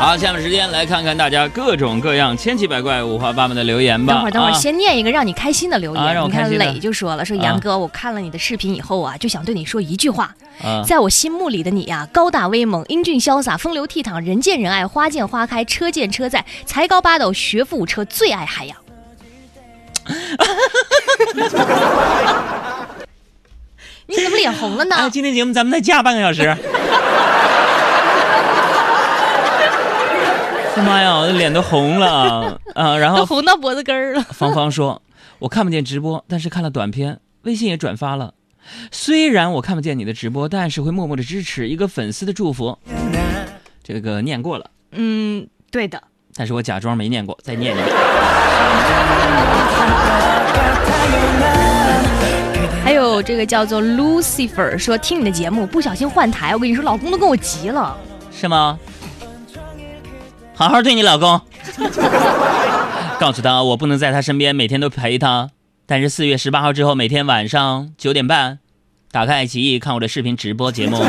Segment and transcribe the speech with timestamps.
[0.00, 4.14] 好，下面时间来看看大家各种各样、千奇百怪、五花八门的留言吧。
[4.14, 6.02] 等会儿，等会儿，啊先念一个让你开心的留言。
[6.02, 10.34] 啊让我你看开心的磊就说了，说啊杨哥，我看了你的视频以后啊，就想对你说一句话，
[10.64, 18.74] 啊在我心目里的你呀、高大威猛、英俊潇洒、风流倜傥、人见人爱、花见花开、车见车载、才高八斗、学富五车，最爱海洋。
[24.06, 24.96] 你怎么脸红了呢？
[24.96, 26.56] 哎，今天节目咱们再加半个小时。
[30.59, 32.96] 他妈呀，我的脸都红了 啊！
[32.96, 34.22] 然都后红到脖子根儿了。
[34.32, 35.02] 芳芳说
[35.40, 38.34] ：“我看不见直播，但是看了短片，微信也转发了。
[38.92, 42.78] 虽然我看不见你的直播，但是会默默的支持一个粉丝的祝福。
[43.82, 46.00] 这个念过了，嗯，对的。
[46.34, 47.88] 但是我假装没念过，再念一遍。
[52.84, 57.96] 还有这个叫做 Lucifer 说听你的节目不小心换台，我跟你说，老公都跟我急了。
[58.30, 58.78] 是吗？
[60.60, 61.40] 好好对你老公，
[63.18, 65.48] 告诉他我不能在他身边每天都陪他，
[65.86, 68.58] 但是四月十八号之后每天晚上九点半，
[69.10, 71.02] 打开爱奇艺看我的视频直播节目，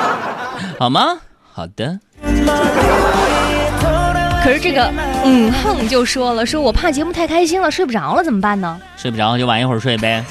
[0.80, 1.18] 好吗？
[1.52, 2.00] 好的。
[4.42, 4.90] 可是这个
[5.22, 8.80] 嗯哼就说了，说我怕节目太开心了，睡不着了，怎么办呢？
[8.96, 10.24] 睡不着就晚一会儿睡呗。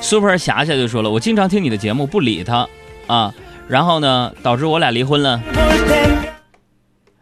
[0.00, 2.68] Super 霞霞就说了，我经常听你的节目不理他
[3.08, 3.34] 啊，
[3.66, 5.40] 然后呢导致我俩离婚了。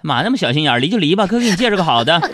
[0.06, 2.18] 妈那么小心眼儿，离就离吧，哥给你介绍个好的。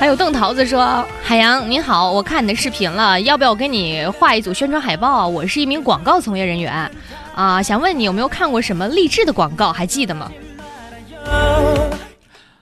[0.00, 5.28] 还有邓桃子说：“海洋你好，我看你的视频了，要不要我给你画一组宣传海报？
[5.28, 6.90] 我是一名广告从业人员，
[7.36, 10.32] 啊，想问你有没有看过什么励志的广告，还记得吗？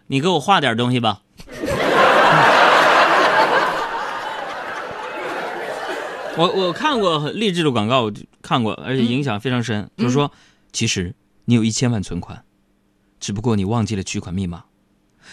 [0.06, 1.20] 你给我画点东西吧。
[6.40, 9.90] 我我看过很励志的广告，我就看过，而且影响非常深。
[9.98, 10.32] 就是说，
[10.72, 12.42] 其实你有一千万存款，
[13.18, 14.64] 只不过你忘记了取款密码，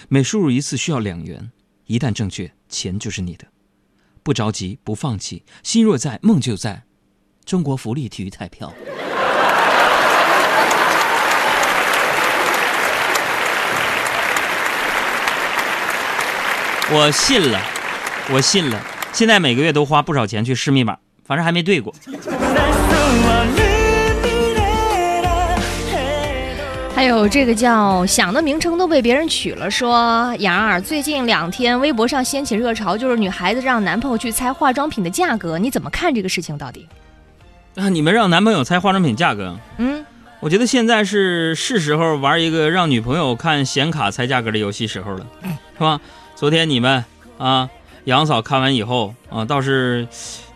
[0.09, 1.53] 每输入一次需要两元，
[1.85, 3.47] 一旦正确，钱就是你的。
[4.21, 6.83] 不着急，不放弃，心若在，梦就在。
[7.45, 8.73] 中国福利体育彩票。
[16.89, 17.61] 我信了，
[18.33, 18.96] 我信了。
[19.17, 20.95] 现在每个月都花不少钱去试密码，
[21.25, 21.91] 反正还没对过。
[26.94, 36.56] 还有这个叫想的名称都被别人取了，说杨儿最近两天微博上掀起热潮，就是女孩子让男朋友去猜化妆品的价格，你怎么看这个事情？
[36.56, 36.88] 到底？
[37.73, 39.57] 啊，你们让男朋友猜化妆品价格？
[39.79, 40.06] 嗯，
[40.41, 45.25] 我觉得现在是是时候玩一个让女朋友看显卡猜价格的游戏时候了，
[45.73, 46.00] 是吧？
[46.35, 47.03] 昨天你们
[47.39, 47.67] 啊，
[48.07, 50.07] 杨嫂看完以后啊，倒是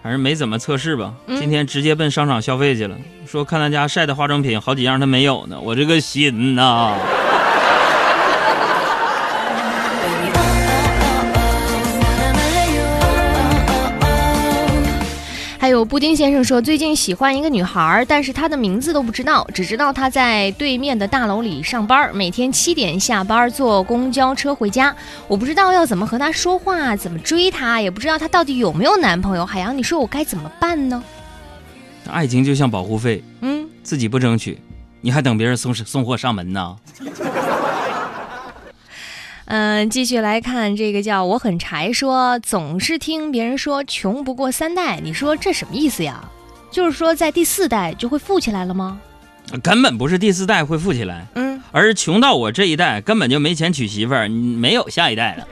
[0.02, 1.14] 反正没怎么测试吧。
[1.28, 2.96] 嗯今天直接奔商场消费去了，
[3.28, 7.21] 说看他家晒的化妆品好几样他没有呢，我这个心呐、还
[15.86, 24.96] 布丁先生说，最近喜欢一个女孩，但是她的名字都不知道，只知道她在对面的大楼里上班，每天七点下班，坐公交车回家。
[25.28, 29.46] 我不知道要怎么和她说话，怎么追她，也不知道她到底有没有男朋友。
[29.46, 31.04] 海洋，你说我该怎么办呢？
[32.10, 34.60] 爱情就像保护费，嗯，自己不争取，
[35.02, 36.76] 你还等别人送送货上门呢？
[39.54, 46.24] 嗯，继续来看这个叫我很柴说，总是听别人说穷不过三代，你说这什么意思呀？
[46.72, 48.98] 就是说在第四代就会富起来了吗？
[49.62, 55.46] 根本不是第四代会富起来，嗯，而是穷到我这一代根本就没钱娶媳妇儿，没有下一代了。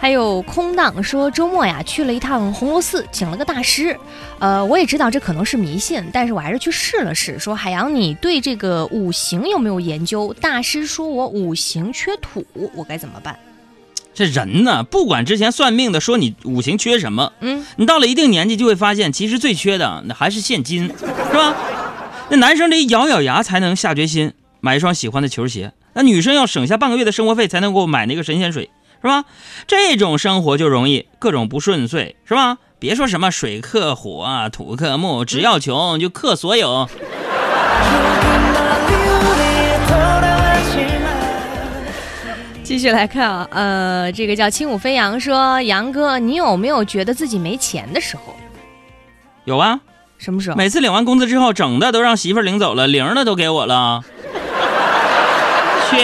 [0.00, 3.94] 还有空荡说周末呀去了一趟红螺寺，请了个大师。
[4.38, 7.38] 呃，我也知道这可能是迷信，但是我还是去试了试。
[7.38, 10.34] 说海洋，你对这个五行有没有研究？
[10.40, 12.42] 大师说我五行缺土，
[12.74, 13.38] 我该怎么办？
[14.14, 21.54] 这人呢，不管之前算命的说你五行缺什么，嗯，你到了一定年纪就会发现，其实最缺的那还是现金，是吧？
[22.30, 28.70] 那男生得咬咬牙才能下决心买一双喜欢的球鞋，那女生要省下半个月的生活费才能够买那个神仙水，
[29.02, 29.24] 是吧？
[29.66, 32.58] 这种生活就容易各种不顺遂，是吧？
[32.78, 36.88] 别说什么水克火啊，土克木，只要穷就克所有。
[42.62, 48.36] 继续来看啊，呃，这个叫轻舞飞扬说，杨哥，你有没有觉得自己没钱的时候？
[49.44, 49.80] 有啊，
[50.18, 50.56] 什么时候？
[50.56, 54.02] 每次领完工资之后，整的都让媳妇儿领走了，零的都给我了。
[55.90, 55.98] 去。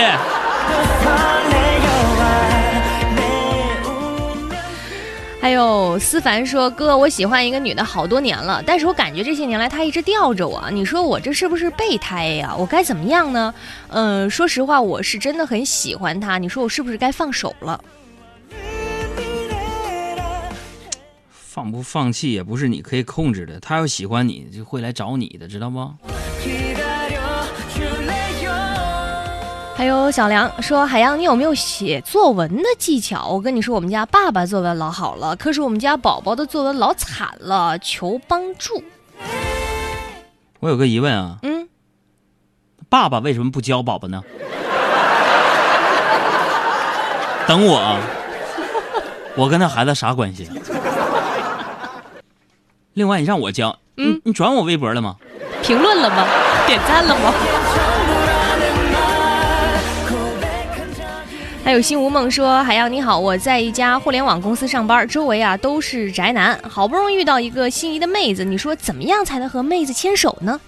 [5.47, 10.69] 还有思凡说：“哥，我喜欢一个女的好多年了，但是我感觉这些年来她一直吊着我。
[10.73, 12.53] 你说我这是不是备胎呀？
[12.59, 13.55] 我该怎么样呢？
[13.91, 16.37] 嗯，说实话，我是真的很喜欢她。
[16.37, 17.81] 你说我是不是该放手了？
[21.31, 23.61] 放不放弃也不是你可以控制的。
[23.61, 25.89] 她要喜欢你，就会来找你的，知道不？”
[29.77, 33.29] 还有小梁说：“海洋，你有没有写作文的技巧？
[33.29, 38.83] 我跟你说，我们家爸爸作文老好了，可是我们家宝宝的作文老惨了，求帮助。”
[40.61, 41.69] 我有个疑问啊，嗯，
[42.89, 44.23] 爸爸为什么不教宝宝呢？
[47.47, 48.01] 等我啊，
[49.37, 50.49] 我跟他孩子啥关系？
[52.95, 55.17] 另外，你让我教，嗯，你转我微博了吗？
[55.63, 56.27] 评论了吗？
[56.67, 57.33] 点赞了吗？
[61.67, 70.61] 还有心无梦说：“海洋你好，我在一家互联网公司上班，周围啊都是宅男，好不容易遇到一个心仪的妹子，你说怎么样才能和妹子牵手呢？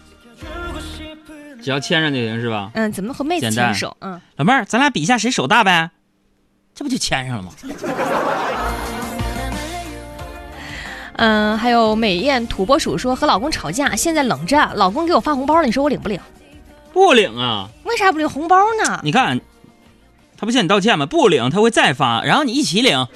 [1.63, 2.73] 只要牵上就行是吧？
[2.75, 3.97] 嗯，怎么和妹子牵手？
[4.01, 5.89] 嗯，老妹儿，咱俩比一下谁手大呗，
[6.75, 7.53] 这不就牵上了吗？
[11.13, 16.19] 嗯，还有美艳土拨鼠说和老公吵架，现在冷战，老公给我发红包了，你说我领不领？
[16.93, 17.69] 不领啊？
[17.85, 18.99] 为啥不领红包呢？
[19.05, 19.41] 你看。”
[20.39, 21.05] 他不向你道歉吗？
[21.05, 23.07] 不领他会再发，然后你一起领。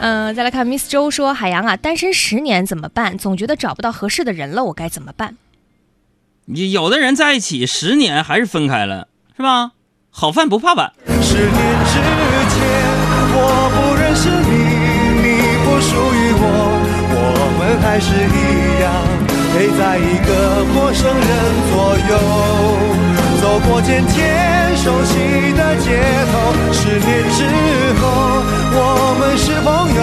[0.00, 3.18] 嗯，再来看 Miss 周说：“海洋啊，单身十年怎么办？
[3.18, 5.36] 总觉得找不到合适的人了，我该怎么办？”
[6.46, 9.72] 你有的人在一起十年还是分开了，是吧？
[10.10, 10.92] 好饭不怕晚。
[11.20, 11.52] 十年
[11.84, 11.92] 之
[12.54, 12.62] 前，
[13.34, 14.48] 我不认识你，
[15.20, 15.26] 你
[15.64, 16.46] 不属于我，
[17.10, 17.20] 我
[17.58, 18.75] 们还是一样。
[19.56, 21.24] 陪在一个陌生人
[21.72, 22.12] 左右，
[23.40, 25.16] 走过渐渐熟悉
[25.56, 25.96] 的街
[26.30, 26.52] 头。
[26.74, 27.40] 十年之
[27.98, 28.04] 后，
[28.76, 28.78] 我
[29.18, 29.66] 们是朋
[29.96, 30.00] 友，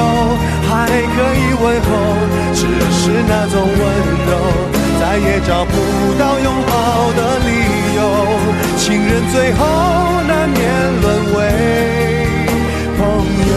[0.67, 1.85] 还可以问候，
[2.55, 2.65] 只
[2.97, 3.79] 是那种温
[4.25, 4.33] 柔，
[5.00, 5.71] 再也找不
[6.17, 7.47] 到拥抱的理
[7.95, 8.01] 由。
[8.75, 9.61] 情人最后
[10.27, 10.59] 难免
[10.99, 11.38] 沦为
[12.97, 13.01] 朋
[13.51, 13.53] 友。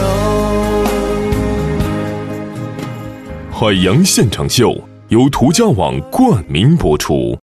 [3.51, 4.79] 海洋现场秀。
[5.09, 7.33] 由途家网冠名播出。